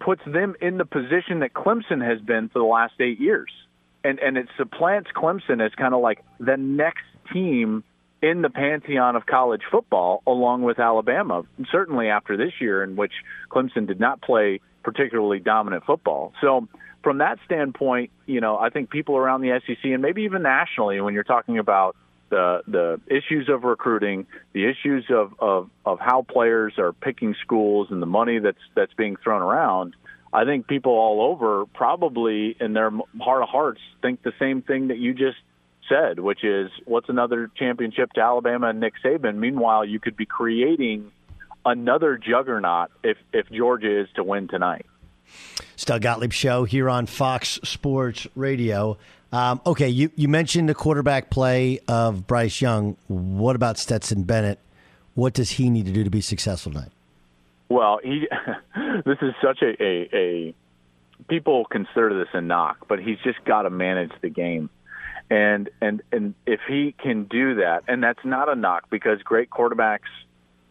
[0.00, 3.50] puts them in the position that Clemson has been for the last eight years.
[4.04, 7.82] And and it supplants Clemson as kind of like the next team
[8.22, 11.42] in the pantheon of college football along with Alabama.
[11.70, 13.12] Certainly after this year in which
[13.50, 16.32] Clemson did not play particularly dominant football.
[16.40, 16.68] So
[17.02, 21.00] from that standpoint, you know, I think people around the SEC and maybe even nationally,
[21.00, 21.96] when you're talking about
[22.28, 27.88] the the issues of recruiting, the issues of, of, of how players are picking schools,
[27.90, 29.94] and the money that's that's being thrown around,
[30.32, 34.88] I think people all over probably in their heart of hearts think the same thing
[34.88, 35.38] that you just
[35.88, 39.36] said, which is what's another championship to Alabama and Nick Saban.
[39.36, 41.12] Meanwhile, you could be creating
[41.64, 44.86] another juggernaut if if Georgia is to win tonight.
[45.84, 48.98] Doug Gottlieb Show here on Fox Sports Radio.
[49.32, 52.96] Um, okay, you, you mentioned the quarterback play of Bryce Young.
[53.08, 54.58] What about Stetson Bennett?
[55.14, 56.90] What does he need to do to be successful tonight?
[57.68, 58.28] Well, he
[59.04, 60.54] this is such a, a, a
[61.28, 64.70] people consider this a knock, but he's just got to manage the game.
[65.28, 69.50] And and and if he can do that, and that's not a knock because great
[69.50, 70.12] quarterbacks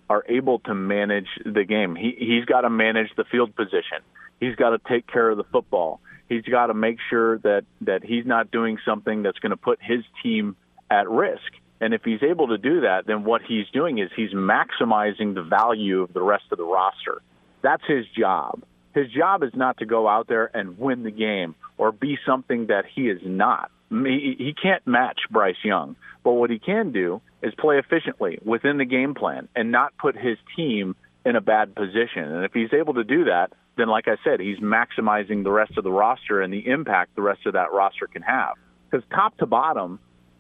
[0.10, 1.96] are able to manage the game.
[1.96, 4.00] He he's got to manage the field position.
[4.40, 6.00] He's got to take care of the football.
[6.28, 9.80] He's got to make sure that that he's not doing something that's going to put
[9.82, 10.56] his team
[10.90, 11.52] at risk.
[11.82, 15.44] And if he's able to do that, then what he's doing is he's maximizing the
[15.44, 17.22] value of the rest of the roster.
[17.62, 18.64] That's his job.
[18.94, 22.68] His job is not to go out there and win the game or be something
[22.68, 23.70] that he is not.
[23.90, 28.78] He, he can't match Bryce Young, but what he can do is play efficiently within
[28.78, 32.24] the game plan and not put his team in a bad position.
[32.24, 35.78] And if he's able to do that, then like I said, he's maximizing the rest
[35.78, 38.54] of the roster and the impact the rest of that roster can have.
[38.90, 40.00] Because top to bottom,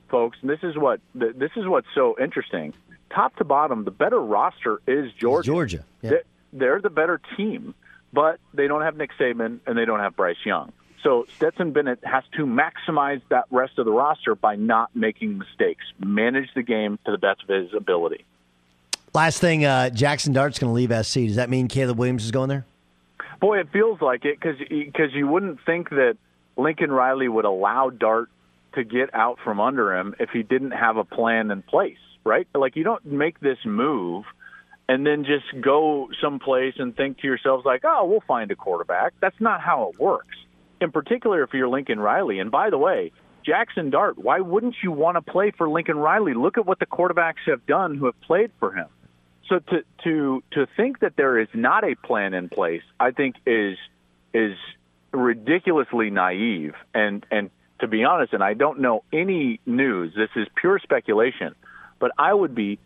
[0.10, 2.74] folks, and this is what this is what's so interesting.
[3.14, 5.46] Top to bottom, the better roster is Georgia.
[5.46, 6.12] Georgia, yeah.
[6.54, 7.76] They're, the better team,
[8.14, 10.72] but they don't have Nick Saban and they don't have Bryce Young.
[11.04, 15.84] So Stetson Bennett has to maximize that rest of the roster by not making mistakes,
[16.00, 18.26] manage the game to the best of his ability.
[19.14, 21.28] Last thing, uh, Jackson Dart's going to leave SC.
[21.28, 22.66] Does that mean Caleb Williams is going there?
[23.46, 26.18] Boy, it feels like it because you wouldn't think that
[26.58, 28.28] Lincoln Riley would allow Dart
[28.74, 32.48] to get out from under him if he didn't have a plan in place, right?
[32.56, 34.26] Like you don't make this move
[34.90, 39.14] and then just go someplace and think to yourselves like, "Oh, we'll find a quarterback."
[39.20, 40.38] That's not how it works.
[40.82, 42.40] In particular, if you're Lincoln Riley.
[42.40, 43.12] And by the way,
[43.46, 46.34] Jackson Dart, why wouldn't you want to play for Lincoln Riley?
[46.34, 48.88] Look at what the quarterbacks have done who have played for him.
[49.50, 53.36] So to to to think that there is not a plan in place, I think
[53.46, 53.78] is
[54.34, 54.58] is
[55.12, 60.14] ridiculously naive and and to be honest, and I don't know any news.
[60.16, 61.56] This is pure speculation,
[62.00, 62.80] but I would be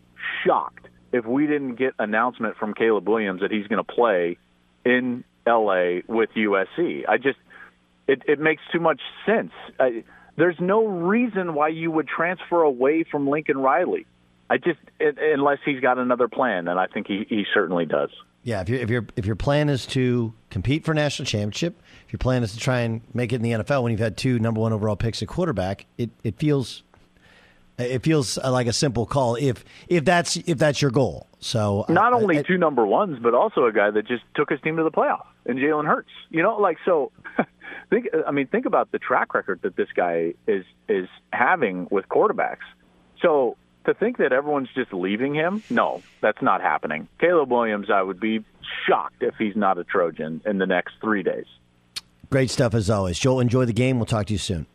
[0.44, 4.36] shocked if we didn't get announcement from Caleb Williams that he's going to play
[4.84, 7.04] in LA with USC.
[7.08, 7.38] I just
[8.06, 9.52] it, it makes too much sense.
[9.78, 10.04] I,
[10.36, 14.06] there's no reason why you would transfer away from Lincoln Riley.
[14.50, 18.10] I just it, unless he's got another plan, and I think he, he certainly does.
[18.42, 22.12] Yeah, if, you if, your if your plan is to compete for national championship, if
[22.12, 24.40] your plan is to try and make it in the NFL when you've had two
[24.40, 26.82] number one overall picks at quarterback, it, it feels
[27.78, 31.28] it feels like a simple call if if that's if that's your goal.
[31.38, 34.50] So not uh, only I, two number ones, but also a guy that just took
[34.50, 36.10] his team to the playoff, and Jalen Hurts.
[36.30, 37.12] You know, like so.
[37.90, 42.08] think I mean think about the track record that this guy is is having with
[42.08, 42.66] quarterbacks.
[43.22, 47.08] So to think that everyone's just leaving him, no, that's not happening.
[47.18, 48.44] Caleb Williams, I would be
[48.86, 51.46] shocked if he's not a Trojan in the next three days.
[52.30, 53.18] Great stuff as always.
[53.18, 53.98] Joel, enjoy the game.
[53.98, 54.66] We'll talk to you soon.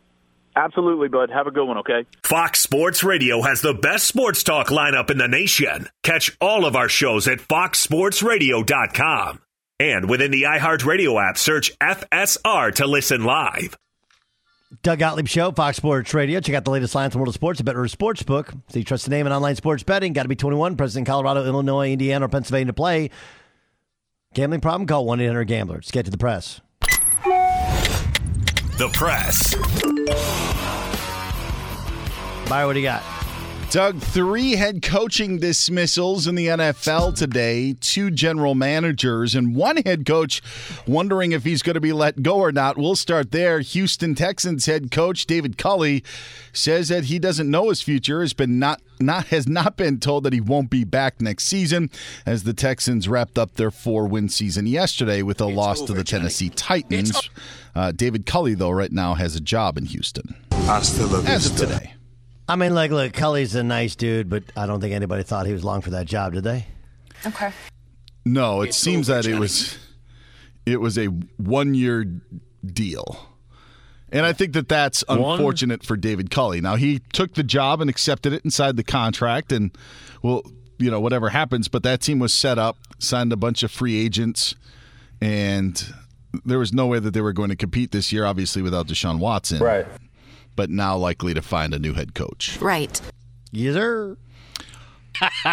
[0.56, 1.30] Absolutely, bud.
[1.30, 2.06] Have a good one, okay?
[2.22, 5.88] Fox Sports Radio has the best sports talk lineup in the nation.
[6.02, 9.40] Catch all of our shows at foxsportsradio.com.
[9.78, 13.76] And within the iHeartRadio app, search FSR to listen live.
[14.82, 16.40] Doug Gottlieb Show, Fox Sports Radio.
[16.40, 18.50] Check out the latest lines from World of Sports at Better Sportsbook.
[18.68, 20.12] So you trust the name in online sports betting.
[20.12, 23.10] Got to be 21, present in Colorado, Illinois, Indiana, or Pennsylvania to play.
[24.34, 24.86] Gambling problem?
[24.86, 25.76] Call 1 800 Gambler.
[25.76, 26.60] Let's get to the press.
[28.78, 29.54] The press.
[32.48, 33.15] Beyer, what do you got?
[33.76, 40.06] Doug, three head coaching dismissals in the NFL today, two general managers, and one head
[40.06, 40.40] coach
[40.86, 42.78] wondering if he's going to be let go or not.
[42.78, 43.60] We'll start there.
[43.60, 46.02] Houston Texans head coach David Culley
[46.54, 50.24] says that he doesn't know his future, has been not not has not been told
[50.24, 51.90] that he won't be back next season
[52.24, 55.88] as the Texans wrapped up their four win season yesterday with a it's loss over,
[55.88, 56.20] to the Johnny.
[56.22, 57.28] Tennessee Titans.
[57.74, 60.34] Uh, David Culley, though, right now has a job in Houston.
[60.50, 61.92] Hasta la As of today.
[62.48, 65.52] I mean, like, look, Culley's a nice dude, but I don't think anybody thought he
[65.52, 66.66] was long for that job, did they?
[67.26, 67.50] Okay.
[68.24, 69.76] No, it It's seems that it was
[70.64, 71.06] it was a
[71.38, 72.04] one year
[72.64, 73.18] deal.
[74.12, 75.18] And I think that that's One?
[75.20, 76.60] unfortunate for David Culley.
[76.60, 79.76] Now he took the job and accepted it inside the contract, and
[80.22, 80.42] well,
[80.78, 81.66] you know whatever happens.
[81.68, 84.54] But that team was set up, signed a bunch of free agents,
[85.20, 85.92] and
[86.44, 88.24] there was no way that they were going to compete this year.
[88.24, 89.86] Obviously, without Deshaun Watson, Right.
[90.56, 92.58] But now likely to find a new head coach.
[92.60, 93.00] Right.
[93.52, 94.16] Yes, sir.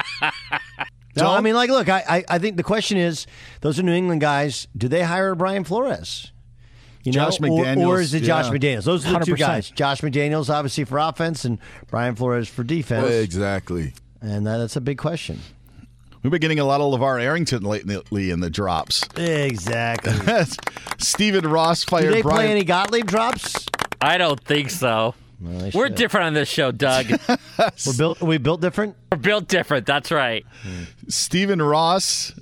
[1.15, 3.27] no, I mean, like, look, I, I, I think the question is,
[3.61, 4.67] those are New England guys.
[4.75, 6.31] Do they hire Brian Flores?
[7.03, 8.51] You know, Josh or- or, is it Josh yeah.
[8.53, 8.85] McDaniels?
[8.85, 9.37] Those are the two 100%.
[9.37, 9.69] guys.
[9.69, 13.09] Josh McDaniels, obviously for offense, and Brian Flores for defense.
[13.09, 13.93] Exactly.
[14.21, 15.39] And that, that's a big question.
[16.23, 19.03] We've been getting a lot of LeVar Arrington lately in the drops.
[19.17, 20.13] Exactly.
[20.97, 22.03] Stephen Ross fired.
[22.03, 22.37] Do fired they Brian.
[22.37, 23.65] play any Gottlieb drops?
[24.03, 25.15] I don't think so.
[25.39, 25.95] they We're should.
[25.95, 27.05] different on this show, Doug.
[27.85, 28.21] We're built.
[28.21, 28.97] Are we built different.
[29.11, 29.85] We're built different.
[29.85, 30.45] That's right.
[31.07, 32.33] Stephen Ross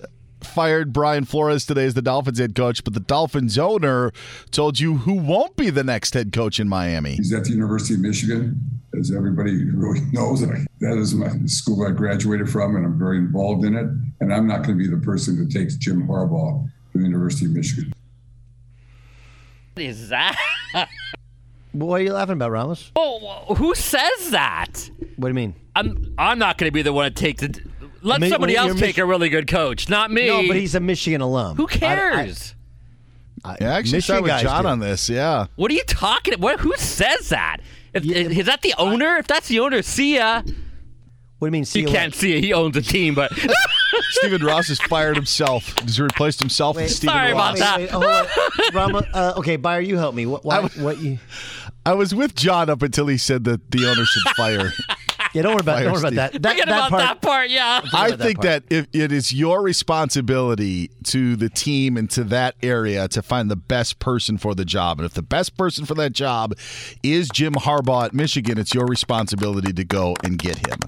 [0.41, 4.11] fired Brian Flores today as the Dolphins head coach, but the Dolphins owner
[4.49, 7.11] told you who won't be the next head coach in Miami.
[7.15, 8.59] He's at the University of Michigan,
[8.99, 10.41] as everybody really knows.
[10.41, 13.85] That is my school I graduated from, and I'm very involved in it.
[14.19, 17.45] And I'm not going to be the person that takes Jim Harbaugh to the University
[17.45, 17.93] of Michigan.
[19.75, 20.35] What is that?
[21.73, 22.91] What are you laughing about, Ramos?
[22.95, 24.89] Oh, who says that?
[25.15, 25.55] What do you mean?
[25.75, 27.59] I'm I'm not going to be the one to take the.
[28.01, 30.27] Let Mi- somebody well, else you're take Mich- a really good coach, not me.
[30.27, 31.55] No, but he's a Michigan alum.
[31.57, 32.55] Who I- I- cares?
[33.45, 34.69] I- Yeah, I actually Michigan side with guys John do.
[34.69, 35.07] on this.
[35.09, 35.45] Yeah.
[35.55, 36.39] what are you talking?
[36.39, 36.59] What?
[36.59, 37.57] Who says that?
[37.93, 39.17] If, is that the owner?
[39.17, 40.41] If that's the owner, see ya.
[41.39, 41.65] What do you mean?
[41.65, 42.43] See you ya can't see it.
[42.43, 43.31] He owns a team, but
[44.11, 45.73] Stephen Ross has fired himself.
[45.81, 47.57] He's replaced himself with Stephen sorry Ross.
[47.57, 47.79] about that.
[47.79, 48.73] Wait, hold on.
[48.73, 50.27] Rama, uh, okay, Beyer, you help me.
[50.27, 50.45] What?
[50.45, 51.17] Why, what you?
[51.85, 54.71] I was with John up until he said that the owner should fire.
[55.33, 55.83] Yeah, don't worry about.
[55.83, 56.41] Don't worry about that.
[56.41, 57.01] That, forget that about part.
[57.01, 57.49] that part.
[57.49, 57.81] Yeah.
[57.93, 62.23] I about that think that if it is your responsibility to the team and to
[62.25, 64.99] that area to find the best person for the job.
[64.99, 66.57] And if the best person for that job
[67.01, 70.79] is Jim Harbaugh at Michigan, it's your responsibility to go and get him.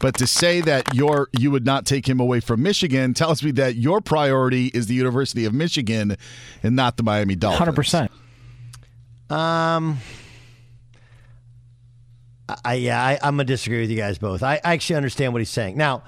[0.00, 3.50] But to say that your you would not take him away from Michigan tells me
[3.52, 6.16] that your priority is the University of Michigan
[6.62, 7.58] and not the Miami Dolphins.
[7.58, 8.10] Hundred percent.
[9.30, 9.98] Um.
[12.64, 14.42] I yeah, I, I'm gonna disagree with you guys both.
[14.42, 15.76] I, I actually understand what he's saying.
[15.76, 16.04] Now,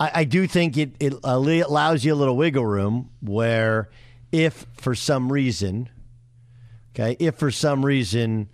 [0.00, 3.88] I, I do think it uh, it allows you a little wiggle room where,
[4.32, 5.88] if for some reason,
[6.94, 8.50] okay, if for some reason.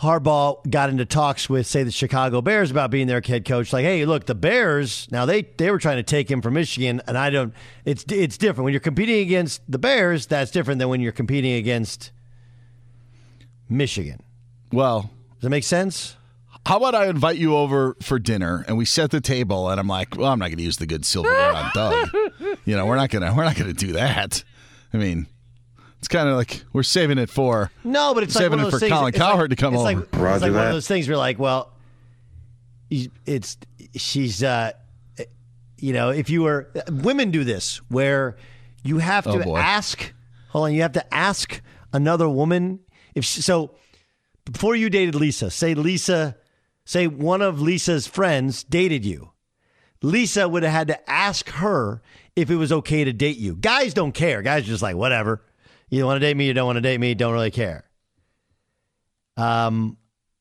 [0.00, 3.72] Harbaugh got into talks with, say, the Chicago Bears about being their head coach.
[3.72, 7.02] Like, hey, look, the Bears now they they were trying to take him from Michigan,
[7.08, 7.52] and I don't.
[7.84, 10.26] It's it's different when you're competing against the Bears.
[10.26, 12.12] That's different than when you're competing against
[13.68, 14.22] Michigan.
[14.70, 16.16] Well, Does that make sense?
[16.66, 19.86] How about I invite you over for dinner and we set the table and I'm
[19.88, 22.08] like, well, I'm not going to use the good silverware on Doug.
[22.64, 24.44] You know, we're not gonna we're not gonna do that.
[24.92, 25.26] I mean,
[25.98, 28.68] it's kind of like we're saving it for No, but it's like saving one it
[28.68, 28.92] of for those things.
[28.92, 29.94] Colin it's Cowherd like, to come it's over.
[29.94, 31.72] Like, it's like one of those things where like, well,
[32.90, 33.56] you- it's
[33.96, 34.72] she's, uh,
[35.78, 38.36] you know, if you were women do this where
[38.84, 39.56] you have Oh, to boy.
[39.58, 40.12] ask.
[40.50, 41.62] Hold on, you have to ask
[41.94, 42.80] another woman
[43.14, 43.74] if she, so.
[44.50, 46.36] Before you dated Lisa, say Lisa,
[46.84, 49.32] say one of Lisa's friends dated you.
[50.02, 52.02] Lisa would have had to ask her
[52.36, 53.56] if it was okay to date you.
[53.56, 54.42] Guys don't care.
[54.42, 55.42] Guys are just like, whatever.
[55.90, 57.84] You want to date me, you don't want to date me, don't really care.
[59.36, 59.96] Um,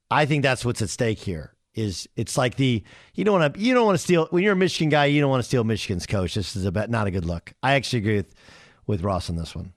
[0.10, 1.54] I think that's what's at stake here.
[1.74, 2.84] Is it's like the
[3.14, 5.22] you don't want to you don't want to steal when you're a Michigan guy, you
[5.22, 6.34] don't want to steal Michigan's coach.
[6.34, 7.54] This is a not a good look.
[7.62, 8.34] I actually agree with
[8.88, 9.74] with Ross on this one.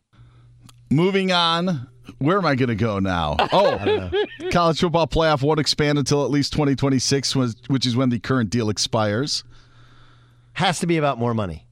[0.91, 1.89] Moving on,
[2.19, 3.37] where am I going to go now?
[3.53, 4.11] Oh,
[4.51, 7.37] college football playoff won't expand until at least 2026,
[7.69, 9.45] which is when the current deal expires.
[10.55, 11.67] Has to be about more money.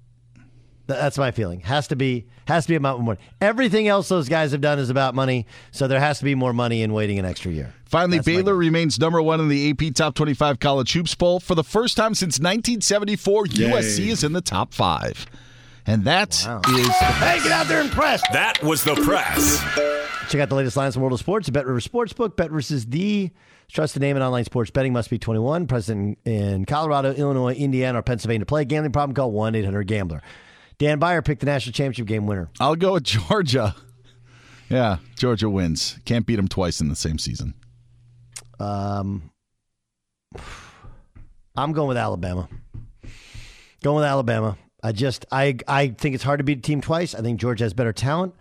[0.86, 1.60] That's my feeling.
[1.60, 3.20] Has to be has to be about more money.
[3.42, 6.54] Everything else those guys have done is about money, so there has to be more
[6.54, 7.74] money in waiting an extra year.
[7.84, 11.40] Finally, That's Baylor remains number one in the AP Top 25 College Hoops Poll.
[11.40, 15.26] For the first time since 1974, USC is in the top five.
[15.88, 18.22] And that is Hey, get out there and press.
[18.32, 19.58] That was the press.
[20.30, 22.36] Check out the latest lines in the world of sports at Bet River Sportsbook.
[22.36, 23.30] Bet Rivers is the
[23.72, 24.92] trusted name in online sports betting.
[24.92, 25.66] Must be 21.
[25.66, 28.66] Present in Colorado, Illinois, Indiana, or Pennsylvania to play.
[28.66, 29.14] Gambling problem?
[29.14, 30.20] Call 1 800 Gambler.
[30.76, 32.50] Dan Beyer picked the national championship game winner.
[32.60, 33.74] I'll go with Georgia.
[34.70, 35.98] Yeah, Georgia wins.
[36.04, 37.54] Can't beat them twice in the same season.
[38.60, 39.30] Um,
[41.56, 42.50] I'm going with Alabama.
[43.82, 44.58] Going with Alabama.
[44.82, 47.14] I just I I think it's hard to beat a team twice.
[47.14, 48.34] I think Georgia has better talent.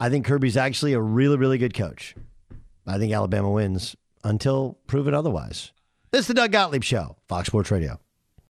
[0.00, 2.14] I think Kirby's actually a really really good coach.
[2.86, 5.72] I think Alabama wins until proven otherwise.
[6.10, 7.98] This is the Doug Gottlieb Show, Fox Sports Radio.